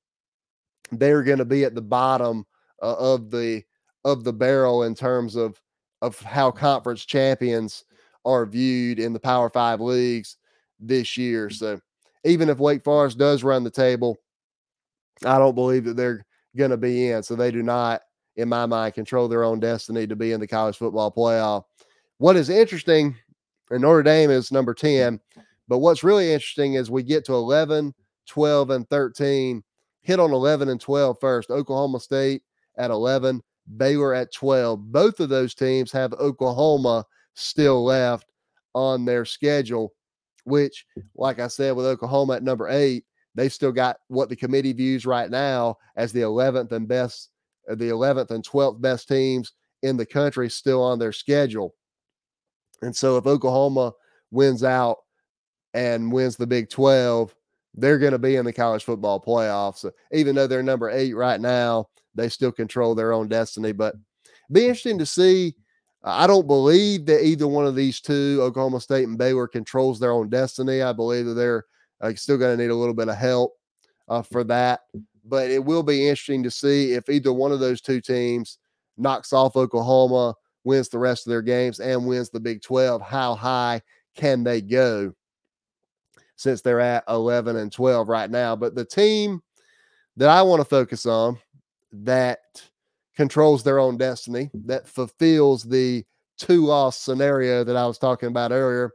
they're 0.91 1.23
going 1.23 1.37
to 1.39 1.45
be 1.45 1.63
at 1.63 1.75
the 1.75 1.81
bottom 1.81 2.45
uh, 2.81 2.95
of 2.95 3.31
the 3.31 3.63
of 4.03 4.25
the 4.25 4.33
barrel 4.33 4.83
in 4.83 4.93
terms 4.93 5.37
of 5.37 5.61
of 6.01 6.19
how 6.19 6.51
conference 6.51 7.05
champions 7.05 7.85
are 8.25 8.45
viewed 8.45 8.99
in 8.99 9.13
the 9.13 9.19
Power 9.19 9.49
Five 9.49 9.79
leagues 9.79 10.35
this 10.81 11.17
year. 11.17 11.49
So 11.49 11.79
even 12.23 12.49
if 12.49 12.59
Wake 12.59 12.83
Forest 12.83 13.17
does 13.17 13.43
run 13.43 13.63
the 13.63 13.71
table, 13.71 14.17
I 15.25 15.37
don't 15.37 15.55
believe 15.55 15.85
that 15.85 15.97
they're 15.97 16.25
going 16.55 16.71
to 16.71 16.77
be 16.77 17.09
in. 17.09 17.23
So 17.23 17.35
they 17.35 17.51
do 17.51 17.63
not, 17.63 18.01
in 18.35 18.49
my 18.49 18.65
mind, 18.65 18.93
control 18.93 19.27
their 19.27 19.43
own 19.43 19.59
destiny 19.59 20.07
to 20.07 20.15
be 20.15 20.31
in 20.31 20.39
the 20.39 20.47
college 20.47 20.77
football 20.77 21.11
playoff. 21.11 21.63
What 22.17 22.35
is 22.35 22.49
interesting, 22.49 23.15
and 23.69 23.81
Notre 23.81 24.03
Dame 24.03 24.31
is 24.31 24.51
number 24.51 24.73
10, 24.73 25.19
but 25.67 25.79
what's 25.79 26.03
really 26.03 26.31
interesting 26.31 26.75
is 26.75 26.91
we 26.91 27.03
get 27.03 27.25
to 27.25 27.33
11, 27.33 27.93
12, 28.27 28.69
and 28.69 28.89
13, 28.89 29.63
hit 30.01 30.19
on 30.19 30.31
11 30.31 30.69
and 30.69 30.79
12 30.79 31.17
first. 31.19 31.49
Oklahoma 31.49 31.99
State 31.99 32.43
at 32.77 32.91
11, 32.91 33.41
Baylor 33.77 34.13
at 34.13 34.33
12. 34.33 34.91
Both 34.91 35.19
of 35.19 35.29
those 35.29 35.55
teams 35.55 35.91
have 35.91 36.13
Oklahoma 36.13 37.05
still 37.33 37.83
left 37.83 38.31
on 38.73 39.05
their 39.05 39.25
schedule, 39.25 39.93
which, 40.43 40.85
like 41.15 41.39
I 41.39 41.47
said, 41.47 41.75
with 41.75 41.85
Oklahoma 41.85 42.33
at 42.35 42.43
number 42.43 42.69
eight, 42.69 43.05
they've 43.35 43.53
still 43.53 43.71
got 43.71 43.97
what 44.07 44.29
the 44.29 44.35
committee 44.35 44.73
views 44.73 45.05
right 45.05 45.29
now 45.29 45.77
as 45.95 46.11
the 46.11 46.21
11th 46.21 46.71
and 46.71 46.87
best, 46.87 47.29
uh, 47.69 47.75
the 47.75 47.89
11th 47.89 48.31
and 48.31 48.45
12th 48.45 48.81
best 48.81 49.07
teams 49.07 49.53
in 49.81 49.97
the 49.97 50.05
country 50.05 50.49
still 50.49 50.81
on 50.81 50.99
their 50.99 51.11
schedule. 51.11 51.73
And 52.81 52.95
so 52.95 53.17
if 53.17 53.25
Oklahoma 53.25 53.93
wins 54.31 54.63
out 54.63 54.97
and 55.73 56.11
wins 56.11 56.35
the 56.35 56.47
Big 56.47 56.69
12, 56.69 57.33
they're 57.75 57.97
going 57.97 58.11
to 58.11 58.19
be 58.19 58.35
in 58.35 58.45
the 58.45 58.53
college 58.53 58.83
football 58.83 59.19
playoffs. 59.19 59.77
So 59.77 59.91
even 60.11 60.35
though 60.35 60.47
they're 60.47 60.63
number 60.63 60.89
eight 60.89 61.13
right 61.13 61.41
now, 61.41 61.87
they 62.13 62.29
still 62.29 62.51
control 62.51 62.93
their 62.93 63.13
own 63.13 63.27
destiny. 63.27 63.71
But 63.71 63.95
be 64.51 64.63
interesting 64.63 64.99
to 64.99 65.05
see. 65.05 65.55
I 66.03 66.27
don't 66.27 66.47
believe 66.47 67.05
that 67.05 67.25
either 67.25 67.47
one 67.47 67.65
of 67.65 67.75
these 67.75 68.01
two, 68.01 68.39
Oklahoma 68.41 68.81
State 68.81 69.07
and 69.07 69.17
Baylor, 69.17 69.47
controls 69.47 69.99
their 69.99 70.11
own 70.11 70.29
destiny. 70.29 70.81
I 70.81 70.91
believe 70.91 71.25
that 71.25 71.35
they're 71.35 71.65
uh, 72.01 72.13
still 72.15 72.37
going 72.37 72.57
to 72.57 72.61
need 72.61 72.71
a 72.71 72.75
little 72.75 72.93
bit 72.93 73.07
of 73.07 73.15
help 73.15 73.53
uh, 74.09 74.21
for 74.21 74.43
that. 74.45 74.81
But 75.25 75.49
it 75.49 75.63
will 75.63 75.83
be 75.83 76.07
interesting 76.07 76.43
to 76.43 76.51
see 76.51 76.91
if 76.91 77.09
either 77.09 77.31
one 77.31 77.53
of 77.53 77.61
those 77.61 77.79
two 77.79 78.01
teams 78.01 78.57
knocks 78.97 79.31
off 79.31 79.55
Oklahoma, 79.55 80.35
wins 80.65 80.89
the 80.89 80.99
rest 80.99 81.25
of 81.25 81.31
their 81.31 81.41
games, 81.41 81.79
and 81.79 82.05
wins 82.05 82.29
the 82.29 82.39
Big 82.39 82.61
12. 82.61 83.01
How 83.01 83.35
high 83.35 83.81
can 84.15 84.43
they 84.43 84.59
go 84.59 85.13
since 86.35 86.61
they're 86.61 86.81
at 86.81 87.05
11 87.07 87.55
and 87.55 87.71
12 87.71 88.09
right 88.09 88.29
now? 88.29 88.57
But 88.57 88.75
the 88.75 88.85
team 88.85 89.41
that 90.17 90.29
I 90.29 90.41
want 90.41 90.59
to 90.59 90.65
focus 90.65 91.05
on 91.05 91.39
that 91.93 92.39
controls 93.15 93.63
their 93.63 93.79
own 93.79 93.97
destiny, 93.97 94.49
that 94.65 94.87
fulfills 94.87 95.63
the 95.63 96.03
two 96.37 96.65
loss 96.65 96.97
scenario 96.97 97.63
that 97.63 97.75
I 97.75 97.85
was 97.85 97.97
talking 97.97 98.29
about 98.29 98.51
earlier, 98.51 98.91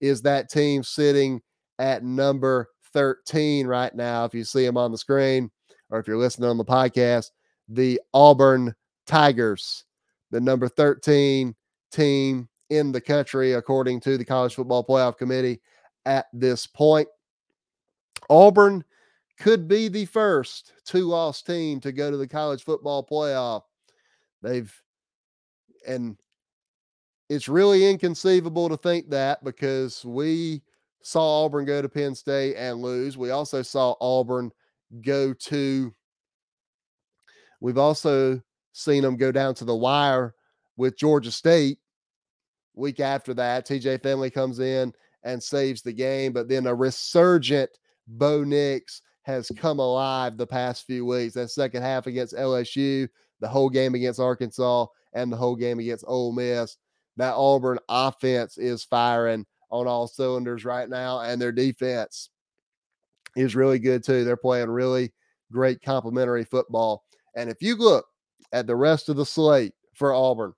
is 0.00 0.22
that 0.22 0.50
team 0.50 0.82
sitting 0.82 1.40
at 1.78 2.04
number 2.04 2.68
13 2.92 3.66
right 3.66 3.94
now. 3.94 4.24
If 4.24 4.34
you 4.34 4.44
see 4.44 4.64
them 4.64 4.76
on 4.76 4.92
the 4.92 4.98
screen 4.98 5.50
or 5.90 5.98
if 5.98 6.06
you're 6.06 6.16
listening 6.16 6.50
on 6.50 6.58
the 6.58 6.64
podcast, 6.64 7.26
the 7.68 8.00
Auburn 8.12 8.74
Tigers, 9.06 9.84
the 10.30 10.40
number 10.40 10.68
13 10.68 11.54
team 11.92 12.48
in 12.70 12.92
the 12.92 13.00
country, 13.00 13.52
according 13.52 14.00
to 14.00 14.16
the 14.16 14.24
College 14.24 14.54
Football 14.54 14.84
Playoff 14.84 15.18
Committee 15.18 15.60
at 16.06 16.26
this 16.32 16.66
point. 16.66 17.08
Auburn 18.30 18.84
could 19.38 19.68
be 19.68 19.88
the 19.88 20.04
first 20.06 20.72
two 20.84 21.04
loss 21.04 21.42
team 21.42 21.80
to 21.80 21.92
go 21.92 22.10
to 22.10 22.16
the 22.16 22.28
college 22.28 22.64
football 22.64 23.04
playoff. 23.04 23.62
They've, 24.42 24.72
and 25.86 26.16
it's 27.28 27.48
really 27.48 27.88
inconceivable 27.88 28.68
to 28.68 28.76
think 28.76 29.10
that 29.10 29.42
because 29.42 30.04
we 30.04 30.62
saw 31.02 31.44
Auburn 31.44 31.64
go 31.64 31.82
to 31.82 31.88
Penn 31.88 32.14
State 32.14 32.56
and 32.56 32.80
lose. 32.80 33.16
We 33.16 33.30
also 33.30 33.62
saw 33.62 33.94
Auburn 34.00 34.50
go 35.00 35.32
to, 35.32 35.94
we've 37.60 37.78
also 37.78 38.40
seen 38.72 39.02
them 39.02 39.16
go 39.16 39.32
down 39.32 39.54
to 39.56 39.64
the 39.64 39.74
wire 39.74 40.34
with 40.76 40.96
Georgia 40.96 41.30
State. 41.30 41.78
Week 42.74 43.00
after 43.00 43.34
that, 43.34 43.66
TJ 43.66 44.02
Finley 44.02 44.30
comes 44.30 44.58
in 44.58 44.92
and 45.24 45.42
saves 45.42 45.82
the 45.82 45.92
game, 45.92 46.32
but 46.32 46.48
then 46.48 46.66
a 46.66 46.74
resurgent 46.74 47.70
Bo 48.06 48.44
Nix 48.44 49.02
has 49.22 49.50
come 49.56 49.78
alive 49.78 50.36
the 50.36 50.46
past 50.46 50.86
few 50.86 51.06
weeks. 51.06 51.34
That 51.34 51.50
second 51.50 51.82
half 51.82 52.06
against 52.06 52.34
LSU, 52.34 53.08
the 53.40 53.48
whole 53.48 53.70
game 53.70 53.94
against 53.94 54.20
Arkansas, 54.20 54.86
and 55.14 55.32
the 55.32 55.36
whole 55.36 55.56
game 55.56 55.78
against 55.78 56.04
Ole 56.06 56.32
Miss. 56.32 56.76
That 57.16 57.34
Auburn 57.34 57.78
offense 57.88 58.58
is 58.58 58.84
firing 58.84 59.46
on 59.70 59.86
all 59.86 60.06
cylinders 60.06 60.64
right 60.64 60.88
now, 60.88 61.20
and 61.20 61.40
their 61.40 61.52
defense 61.52 62.30
is 63.36 63.56
really 63.56 63.78
good 63.78 64.02
too. 64.02 64.24
They're 64.24 64.36
playing 64.36 64.70
really 64.70 65.12
great 65.50 65.82
complementary 65.82 66.44
football. 66.44 67.04
And 67.36 67.50
if 67.50 67.62
you 67.62 67.76
look 67.76 68.06
at 68.52 68.66
the 68.66 68.76
rest 68.76 69.08
of 69.08 69.16
the 69.16 69.26
slate 69.26 69.74
for 69.94 70.12
Auburn, 70.12 70.52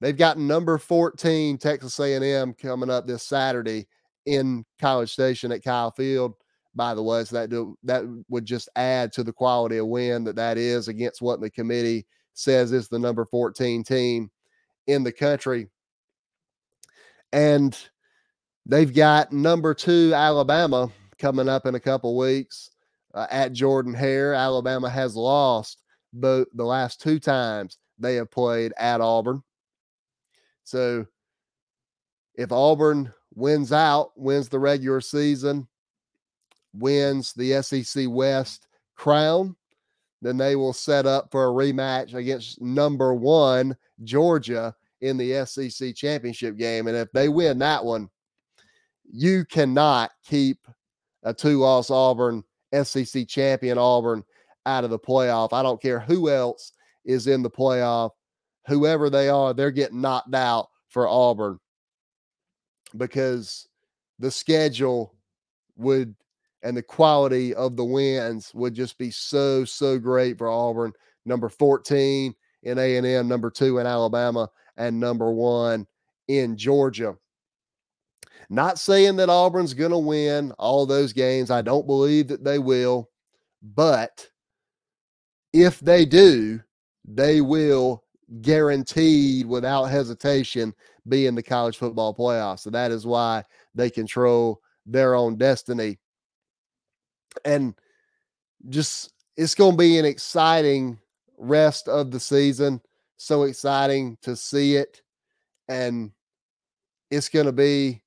they've 0.00 0.16
got 0.16 0.38
number 0.38 0.78
14 0.78 1.58
Texas 1.58 1.98
A&M 1.98 2.54
coming 2.54 2.90
up 2.90 3.06
this 3.06 3.22
Saturday 3.22 3.86
in 4.26 4.64
College 4.80 5.12
Station 5.12 5.52
at 5.52 5.64
Kyle 5.64 5.90
Field 5.90 6.34
by 6.74 6.94
the 6.94 7.02
way. 7.02 7.24
So 7.24 7.36
that 7.36 7.50
do, 7.50 7.76
that 7.84 8.04
would 8.28 8.44
just 8.44 8.68
add 8.76 9.12
to 9.12 9.22
the 9.22 9.32
quality 9.32 9.78
of 9.78 9.86
win 9.86 10.24
that 10.24 10.36
that 10.36 10.58
is 10.58 10.88
against 10.88 11.22
what 11.22 11.40
the 11.40 11.50
committee 11.50 12.06
says 12.34 12.72
is 12.72 12.88
the 12.88 12.98
number 12.98 13.24
14 13.24 13.84
team 13.84 14.30
in 14.86 15.02
the 15.02 15.12
country. 15.12 15.68
And 17.32 17.76
they've 18.66 18.92
got 18.92 19.32
number 19.32 19.74
two 19.74 20.12
Alabama 20.14 20.90
coming 21.18 21.48
up 21.48 21.66
in 21.66 21.74
a 21.74 21.80
couple 21.80 22.16
weeks 22.16 22.70
uh, 23.14 23.26
at 23.30 23.52
Jordan 23.52 23.94
Hare. 23.94 24.34
Alabama 24.34 24.88
has 24.88 25.16
lost 25.16 25.82
both 26.12 26.46
the 26.54 26.64
last 26.64 27.00
two 27.00 27.18
times 27.18 27.78
they 27.98 28.16
have 28.16 28.30
played 28.30 28.72
at 28.78 29.00
Auburn. 29.00 29.42
So 30.64 31.06
if 32.34 32.50
Auburn 32.50 33.12
wins 33.34 33.72
out, 33.72 34.12
wins 34.16 34.48
the 34.48 34.58
regular 34.58 35.00
season, 35.00 35.68
wins 36.74 37.32
the 37.32 37.62
SEC 37.62 38.06
West 38.08 38.68
crown, 38.96 39.56
then 40.22 40.36
they 40.36 40.56
will 40.56 40.72
set 40.72 41.06
up 41.06 41.30
for 41.30 41.46
a 41.46 41.52
rematch 41.52 42.14
against 42.14 42.60
number 42.60 43.14
one 43.14 43.76
Georgia 44.02 44.74
in 45.00 45.16
the 45.16 45.44
SEC 45.44 45.94
championship 45.94 46.56
game. 46.56 46.86
And 46.86 46.96
if 46.96 47.12
they 47.12 47.28
win 47.28 47.58
that 47.58 47.84
one, 47.84 48.08
you 49.10 49.44
cannot 49.44 50.10
keep 50.24 50.66
a 51.22 51.34
two 51.34 51.58
loss 51.58 51.90
Auburn, 51.90 52.42
SEC 52.82 53.28
champion 53.28 53.78
Auburn 53.78 54.24
out 54.66 54.84
of 54.84 54.90
the 54.90 54.98
playoff. 54.98 55.52
I 55.52 55.62
don't 55.62 55.80
care 55.80 56.00
who 56.00 56.30
else 56.30 56.72
is 57.04 57.26
in 57.26 57.42
the 57.42 57.50
playoff, 57.50 58.10
whoever 58.66 59.10
they 59.10 59.28
are, 59.28 59.52
they're 59.52 59.70
getting 59.70 60.00
knocked 60.00 60.34
out 60.34 60.68
for 60.88 61.06
Auburn 61.06 61.58
because 62.96 63.68
the 64.18 64.30
schedule 64.30 65.14
would 65.76 66.14
and 66.64 66.76
the 66.76 66.82
quality 66.82 67.54
of 67.54 67.76
the 67.76 67.84
wins 67.84 68.50
would 68.54 68.74
just 68.74 68.98
be 68.98 69.10
so 69.10 69.64
so 69.64 69.98
great 69.98 70.38
for 70.38 70.48
Auburn. 70.48 70.92
Number 71.26 71.48
14 71.48 72.34
in 72.64 72.78
A&M, 72.78 73.28
number 73.28 73.50
2 73.50 73.78
in 73.78 73.86
Alabama, 73.86 74.48
and 74.76 74.98
number 74.98 75.30
1 75.30 75.86
in 76.28 76.56
Georgia. 76.56 77.16
Not 78.48 78.78
saying 78.78 79.16
that 79.16 79.30
Auburn's 79.30 79.74
going 79.74 79.90
to 79.90 79.98
win 79.98 80.52
all 80.58 80.86
those 80.86 81.12
games. 81.12 81.50
I 81.50 81.62
don't 81.62 81.86
believe 81.86 82.28
that 82.28 82.44
they 82.44 82.58
will, 82.58 83.10
but 83.62 84.26
if 85.52 85.80
they 85.80 86.04
do, 86.04 86.60
they 87.04 87.40
will 87.40 88.02
guaranteed 88.40 89.46
without 89.46 89.84
hesitation 89.84 90.74
be 91.08 91.26
in 91.26 91.34
the 91.34 91.42
college 91.42 91.76
football 91.76 92.14
playoffs. 92.14 92.60
So 92.60 92.70
that 92.70 92.90
is 92.90 93.06
why 93.06 93.44
they 93.74 93.90
control 93.90 94.60
their 94.86 95.14
own 95.14 95.36
destiny. 95.36 95.98
And 97.44 97.74
just 98.68 99.12
it's 99.36 99.54
going 99.54 99.72
to 99.72 99.78
be 99.78 99.98
an 99.98 100.04
exciting 100.04 100.98
rest 101.38 101.88
of 101.88 102.10
the 102.10 102.20
season. 102.20 102.80
So 103.16 103.44
exciting 103.44 104.18
to 104.22 104.36
see 104.36 104.76
it. 104.76 105.02
And 105.68 106.12
it's 107.10 107.28
going 107.28 107.46
to 107.46 107.52
be, 107.52 108.02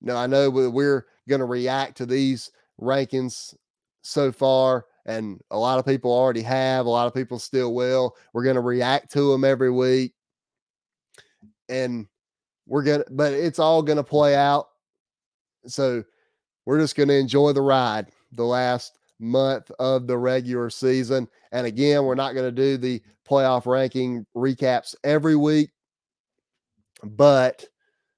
you 0.00 0.06
know, 0.06 0.16
I 0.16 0.26
know 0.26 0.50
we're 0.50 1.06
going 1.28 1.40
to 1.40 1.46
react 1.46 1.96
to 1.98 2.06
these 2.06 2.50
rankings 2.80 3.54
so 4.02 4.32
far 4.32 4.86
and 5.06 5.40
a 5.50 5.58
lot 5.58 5.78
of 5.78 5.86
people 5.86 6.12
already 6.12 6.42
have, 6.42 6.86
a 6.86 6.90
lot 6.90 7.06
of 7.06 7.14
people 7.14 7.38
still 7.38 7.74
will. 7.74 8.16
We're 8.32 8.44
going 8.44 8.56
to 8.56 8.60
react 8.60 9.10
to 9.12 9.32
them 9.32 9.44
every 9.44 9.70
week. 9.70 10.12
And 11.68 12.06
we're 12.66 12.84
to, 12.84 13.04
but 13.10 13.32
it's 13.32 13.58
all 13.58 13.82
going 13.82 13.96
to 13.96 14.04
play 14.04 14.36
out. 14.36 14.68
So 15.66 16.04
we're 16.64 16.78
just 16.78 16.96
going 16.96 17.08
to 17.08 17.16
enjoy 17.16 17.52
the 17.52 17.62
ride 17.62 18.06
the 18.32 18.44
last 18.44 18.98
month 19.18 19.70
of 19.78 20.06
the 20.06 20.16
regular 20.16 20.70
season. 20.70 21.28
And 21.52 21.66
again, 21.66 22.04
we're 22.04 22.14
not 22.14 22.34
going 22.34 22.46
to 22.46 22.52
do 22.52 22.76
the 22.76 23.02
playoff 23.28 23.66
ranking 23.66 24.26
recaps 24.36 24.94
every 25.04 25.36
week, 25.36 25.70
but 27.04 27.64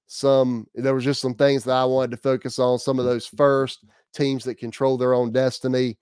some 0.07 0.67
there 0.75 0.95
was 0.95 1.05
just 1.05 1.21
some 1.21 1.35
things 1.35 1.65
that 1.65 1.73
I 1.73 1.85
wanted 1.85 2.11
to 2.13 2.17
focus 2.19 2.59
on. 2.59 2.79
Some 2.79 2.99
of 2.99 3.05
those 3.05 3.27
first 3.27 3.85
teams 4.15 4.45
that 4.45 4.57
control 4.57 4.97
their 4.97 5.15
own 5.15 5.33
destiny 5.33 5.99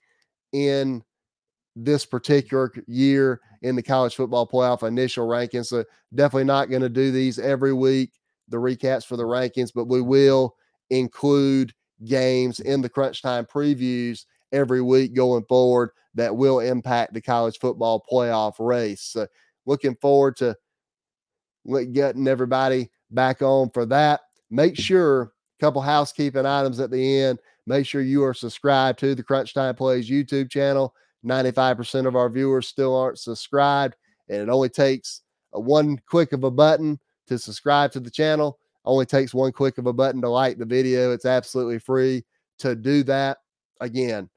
in 0.52 1.02
this 1.76 2.04
particular 2.04 2.72
year 2.86 3.40
in 3.62 3.76
the 3.76 3.82
college 3.82 4.16
football 4.16 4.48
playoff 4.48 4.86
initial 4.86 5.26
rankings. 5.26 5.66
So 5.66 5.84
definitely 6.14 6.44
not 6.44 6.70
going 6.70 6.82
to 6.82 6.88
do 6.88 7.12
these 7.12 7.38
every 7.38 7.72
week, 7.72 8.12
the 8.48 8.56
recaps 8.56 9.06
for 9.06 9.16
the 9.16 9.24
rankings, 9.24 9.70
but 9.72 9.86
we 9.86 10.00
will 10.00 10.56
include 10.90 11.72
games 12.04 12.60
in 12.60 12.80
the 12.80 12.88
crunch 12.88 13.22
time 13.22 13.46
previews 13.46 14.24
every 14.52 14.82
week 14.82 15.14
going 15.14 15.44
forward 15.48 15.90
that 16.14 16.34
will 16.34 16.60
impact 16.60 17.14
the 17.14 17.20
college 17.20 17.58
football 17.58 18.04
playoff 18.10 18.54
race. 18.58 19.02
So 19.02 19.26
looking 19.66 19.94
forward 19.96 20.36
to 20.36 20.56
getting 21.92 22.26
everybody 22.26 22.90
back 23.10 23.42
on 23.42 23.70
for 23.70 23.86
that. 23.86 24.20
Make 24.50 24.76
sure 24.76 25.22
a 25.22 25.28
couple 25.60 25.82
housekeeping 25.82 26.46
items 26.46 26.80
at 26.80 26.90
the 26.90 27.20
end. 27.20 27.38
Make 27.66 27.86
sure 27.86 28.00
you 28.00 28.24
are 28.24 28.34
subscribed 28.34 28.98
to 29.00 29.14
the 29.14 29.22
Crunch 29.22 29.54
Time 29.54 29.74
Plays 29.74 30.10
YouTube 30.10 30.50
channel. 30.50 30.94
95% 31.24 32.06
of 32.06 32.16
our 32.16 32.30
viewers 32.30 32.66
still 32.66 32.96
aren't 32.96 33.18
subscribed, 33.18 33.94
and 34.28 34.40
it 34.40 34.48
only 34.48 34.70
takes 34.70 35.22
one 35.50 36.00
click 36.06 36.32
of 36.32 36.44
a 36.44 36.50
button 36.50 36.98
to 37.26 37.38
subscribe 37.38 37.92
to 37.92 38.00
the 38.00 38.10
channel. 38.10 38.58
Only 38.84 39.06
takes 39.06 39.34
one 39.34 39.52
click 39.52 39.78
of 39.78 39.86
a 39.86 39.92
button 39.92 40.20
to 40.22 40.28
like 40.28 40.58
the 40.58 40.64
video. 40.64 41.12
It's 41.12 41.26
absolutely 41.26 41.78
free 41.78 42.24
to 42.58 42.74
do 42.74 43.02
that. 43.04 43.38
Again, 43.80 44.28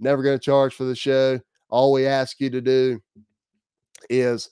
never 0.00 0.22
going 0.22 0.38
to 0.38 0.44
charge 0.44 0.74
for 0.74 0.84
the 0.84 0.96
show. 0.96 1.40
All 1.70 1.92
we 1.92 2.06
ask 2.06 2.40
you 2.40 2.50
to 2.50 2.60
do 2.60 3.00
is 4.10 4.50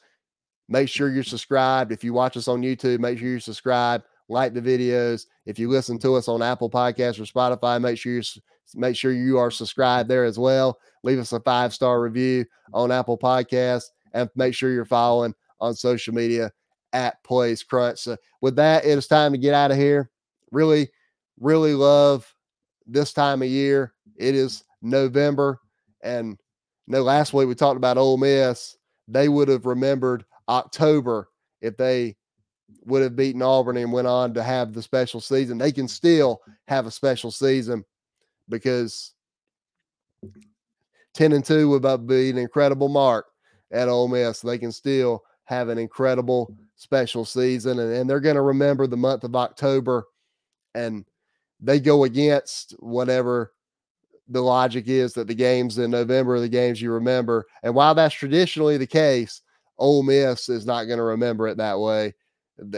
make 0.69 0.89
sure 0.89 1.11
you're 1.11 1.25
subscribed. 1.25 1.93
If 1.93 2.05
you 2.05 2.13
watch 2.13 2.37
us 2.37 2.49
on 2.49 2.63
YouTube, 2.63 3.01
make 3.01 3.19
sure 3.19 3.29
you're 3.29 3.41
subscribed 3.41 4.05
like 4.29 4.55
the 4.55 4.63
videos. 4.63 5.27
If 5.45 5.59
you 5.59 5.69
listen 5.69 5.99
to 5.99 6.15
us 6.15 6.29
on 6.29 6.43
Apple 6.43 6.71
Podcasts 6.71 7.19
or 7.19 7.25
Spotify, 7.25 7.81
make 7.81 7.99
sure 7.99 8.13
you 8.13 8.23
make 8.75 8.97
sure 8.97 9.13
you 9.13 9.37
are 9.37 9.51
subscribed 9.51 10.09
there 10.09 10.25
as 10.25 10.39
well. 10.39 10.79
Leave 11.03 11.19
us 11.19 11.33
a 11.33 11.41
five 11.41 11.75
star 11.75 12.01
review 12.01 12.45
on 12.73 12.93
Apple 12.93 13.19
Podcasts 13.19 13.87
and 14.13 14.31
make 14.37 14.55
sure 14.55 14.73
you're 14.73 14.85
following 14.85 15.35
on 15.61 15.75
social 15.75 16.15
media 16.15 16.51
at 16.93 17.23
Plays 17.25 17.63
Crunch. 17.63 18.01
So 18.01 18.17
with 18.41 18.57
that, 18.57 18.85
it 18.85 18.97
is 18.97 19.07
time 19.07 19.33
to 19.33 19.39
get 19.39 19.55
out 19.55 19.71
of 19.71 19.77
here. 19.77 20.11
Really, 20.51 20.91
really 21.39 21.75
love 21.75 22.33
this 22.87 23.13
time 23.13 23.43
of 23.43 23.49
year. 23.49 23.95
It 24.17 24.35
is 24.35 24.65
November, 24.83 25.61
and 26.03 26.39
no, 26.87 27.03
last 27.03 27.33
week 27.33 27.49
we 27.49 27.55
talked 27.55 27.77
about 27.77 27.99
Ole 27.99 28.17
Miss. 28.17 28.77
They 29.07 29.29
would 29.29 29.49
have 29.49 29.67
remembered 29.67 30.25
October 30.49 31.29
if 31.61 31.77
they 31.77 32.17
would 32.85 33.03
have 33.03 33.17
beaten 33.17 33.43
Auburn 33.43 33.77
and 33.77 33.93
went 33.93 34.07
on 34.07 34.35
to 34.35 34.43
have 34.43 34.73
the 34.73 34.83
special 34.83 35.21
season. 35.21 35.59
They 35.59 35.73
can 35.73 35.89
still 35.89 36.41
have 36.69 36.87
a 36.87 36.91
special 36.91 37.31
season 37.31 37.85
because 38.49 39.13
10 41.15 41.33
and 41.33 41.45
2 41.45 41.69
would 41.69 42.07
be 42.07 42.31
an 42.31 42.39
incredible 42.39 42.89
mark 42.89 43.27
at 43.71 43.89
Ole 43.89 44.09
Miss. 44.09 44.41
They 44.41 44.59
can 44.59 44.73
still 44.73 45.23
have 45.45 45.69
an 45.69 45.79
incredible 45.79 46.55
special 46.81 47.25
season, 47.25 47.79
and, 47.79 47.93
and 47.93 48.09
they're 48.09 48.21
going 48.21 48.37
to 48.37 48.43
remember 48.43 48.87
the 48.87 48.97
month 48.97 49.25
of 49.25 49.37
October, 49.37 50.07
and 50.75 51.05
they 51.61 51.79
go 51.79 52.05
against 52.05 52.73
whatever 52.79 53.53
the 54.29 54.41
logic 54.41 54.85
is 54.87 55.13
that 55.13 55.27
the 55.27 55.35
games 55.35 55.79
in 55.79 55.91
November 55.91 56.37
are 56.37 56.41
the 56.41 56.49
games 56.49 56.81
you 56.81 56.93
remember. 56.93 57.47
And 57.63 57.75
while 57.75 57.95
that's 57.95 58.15
traditionally 58.15 58.77
the 58.77 58.87
case, 58.87 59.43
Ole 59.77 60.03
Miss 60.03 60.49
is 60.49 60.65
not 60.65 60.85
going 60.85 60.99
to 60.99 61.05
remember 61.05 61.49
it 61.49 61.57
that 61.57 61.79
way 61.79 62.15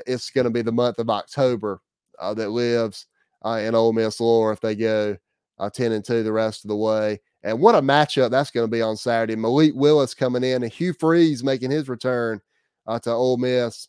it's 0.07 0.31
going 0.31 0.45
to 0.45 0.51
be 0.51 0.63
the 0.63 0.73
month 0.73 0.99
of 0.99 1.11
October 1.11 1.81
uh, 2.19 2.35
that 2.35 2.51
lives 2.51 3.07
uh, 3.45 3.61
in 3.63 3.75
Ole 3.75 3.93
Miss 3.93 4.21
lore 4.21 4.53
if 4.53 4.61
they 4.61 4.75
go 4.75 5.17
uh, 5.59 5.71
10 5.71 5.93
and 5.93 6.05
2 6.05 6.23
the 6.23 6.33
rest 6.33 6.65
of 6.65 6.69
the 6.69 6.77
way. 6.77 7.21
And 7.43 7.61
what 7.61 7.75
a 7.75 7.83
matchup 7.83 8.31
that's 8.31 8.51
going 8.51 8.67
to 8.67 8.71
be 8.71 8.83
on 8.83 8.97
Saturday. 8.97 9.37
Malik 9.37 9.73
Willis 9.75 10.15
coming 10.15 10.45
in 10.45 10.63
and 10.63 10.73
Hugh 10.73 10.93
Freeze 10.93 11.43
making 11.43 11.71
his 11.71 11.89
return 11.89 12.41
uh, 12.87 12.99
to 13.01 13.11
Ole 13.11 13.37
Miss. 13.37 13.89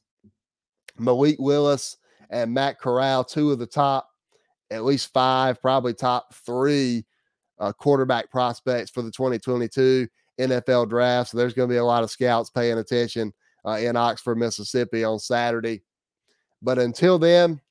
Malik 0.97 1.37
Willis 1.39 1.97
and 2.29 2.53
Matt 2.53 2.79
Corral, 2.79 3.23
two 3.23 3.51
of 3.51 3.59
the 3.59 3.65
top, 3.65 4.09
at 4.71 4.83
least 4.83 5.13
five, 5.13 5.61
probably 5.61 5.93
top 5.93 6.33
three 6.33 7.05
uh, 7.59 7.71
quarterback 7.71 8.31
prospects 8.31 8.91
for 8.91 9.01
the 9.01 9.11
2022 9.11 10.07
NFL 10.39 10.89
draft. 10.89 11.29
So 11.29 11.37
there's 11.37 11.53
going 11.53 11.69
to 11.69 11.73
be 11.73 11.77
a 11.77 11.85
lot 11.85 12.03
of 12.03 12.11
scouts 12.11 12.49
paying 12.49 12.77
attention 12.77 13.33
uh, 13.65 13.77
in 13.77 13.95
Oxford, 13.95 14.37
Mississippi 14.37 15.03
on 15.03 15.19
Saturday. 15.19 15.83
But 16.61 16.79
until 16.79 17.19
then, 17.19 17.61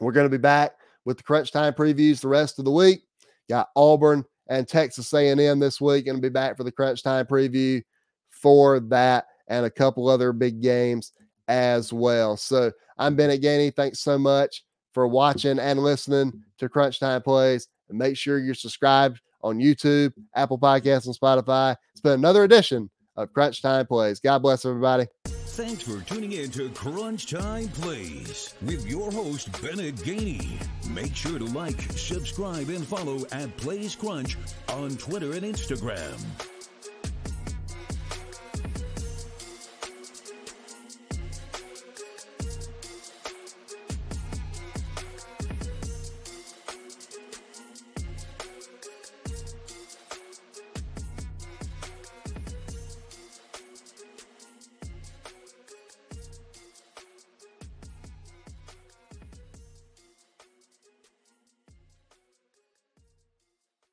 we're 0.00 0.12
going 0.12 0.26
to 0.26 0.30
be 0.30 0.40
back 0.40 0.72
with 1.04 1.16
the 1.16 1.22
crunch 1.22 1.52
time 1.52 1.72
previews 1.72 2.20
the 2.20 2.28
rest 2.28 2.58
of 2.58 2.64
the 2.64 2.70
week. 2.70 3.02
Got 3.48 3.68
Auburn 3.76 4.24
and 4.48 4.68
Texas 4.68 5.12
A&M 5.12 5.58
this 5.58 5.80
week. 5.80 6.06
Going 6.06 6.16
to 6.16 6.22
be 6.22 6.28
back 6.28 6.56
for 6.56 6.64
the 6.64 6.72
crunch 6.72 7.02
time 7.02 7.26
preview 7.26 7.82
for 8.30 8.80
that 8.80 9.26
and 9.48 9.66
a 9.66 9.70
couple 9.70 10.08
other 10.08 10.32
big 10.32 10.60
games 10.60 11.12
as 11.48 11.92
well. 11.92 12.36
So 12.36 12.72
I'm 12.98 13.16
Bennett 13.16 13.42
Gainey. 13.42 13.74
Thanks 13.74 14.00
so 14.00 14.18
much 14.18 14.64
for 14.92 15.06
watching 15.06 15.58
and 15.58 15.80
listening 15.80 16.44
to 16.58 16.68
Crunch 16.68 17.00
Time 17.00 17.22
Plays. 17.22 17.68
And 17.88 17.98
make 17.98 18.16
sure 18.16 18.38
you're 18.38 18.54
subscribed 18.54 19.20
on 19.42 19.58
YouTube, 19.58 20.12
Apple 20.34 20.58
Podcasts, 20.58 21.06
and 21.06 21.16
Spotify. 21.18 21.76
It's 21.92 22.00
been 22.00 22.12
another 22.12 22.44
edition 22.44 22.90
of 23.16 23.32
Crunch 23.32 23.60
Time 23.60 23.86
Plays. 23.86 24.20
God 24.20 24.38
bless 24.38 24.64
everybody. 24.64 25.06
Thanks 25.26 25.82
for 25.82 26.00
tuning 26.00 26.32
in 26.32 26.50
to 26.52 26.68
Crunch 26.70 27.28
Time 27.28 27.68
Plays 27.68 28.54
with 28.62 28.84
your 28.86 29.12
host, 29.12 29.52
Bennett 29.62 29.94
Gainey. 29.96 30.60
Make 30.90 31.14
sure 31.14 31.38
to 31.38 31.44
like, 31.44 31.80
subscribe, 31.92 32.70
and 32.70 32.84
follow 32.84 33.24
at 33.30 33.56
Plays 33.56 33.94
Crunch 33.94 34.36
on 34.68 34.96
Twitter 34.96 35.32
and 35.32 35.42
Instagram. 35.42 36.20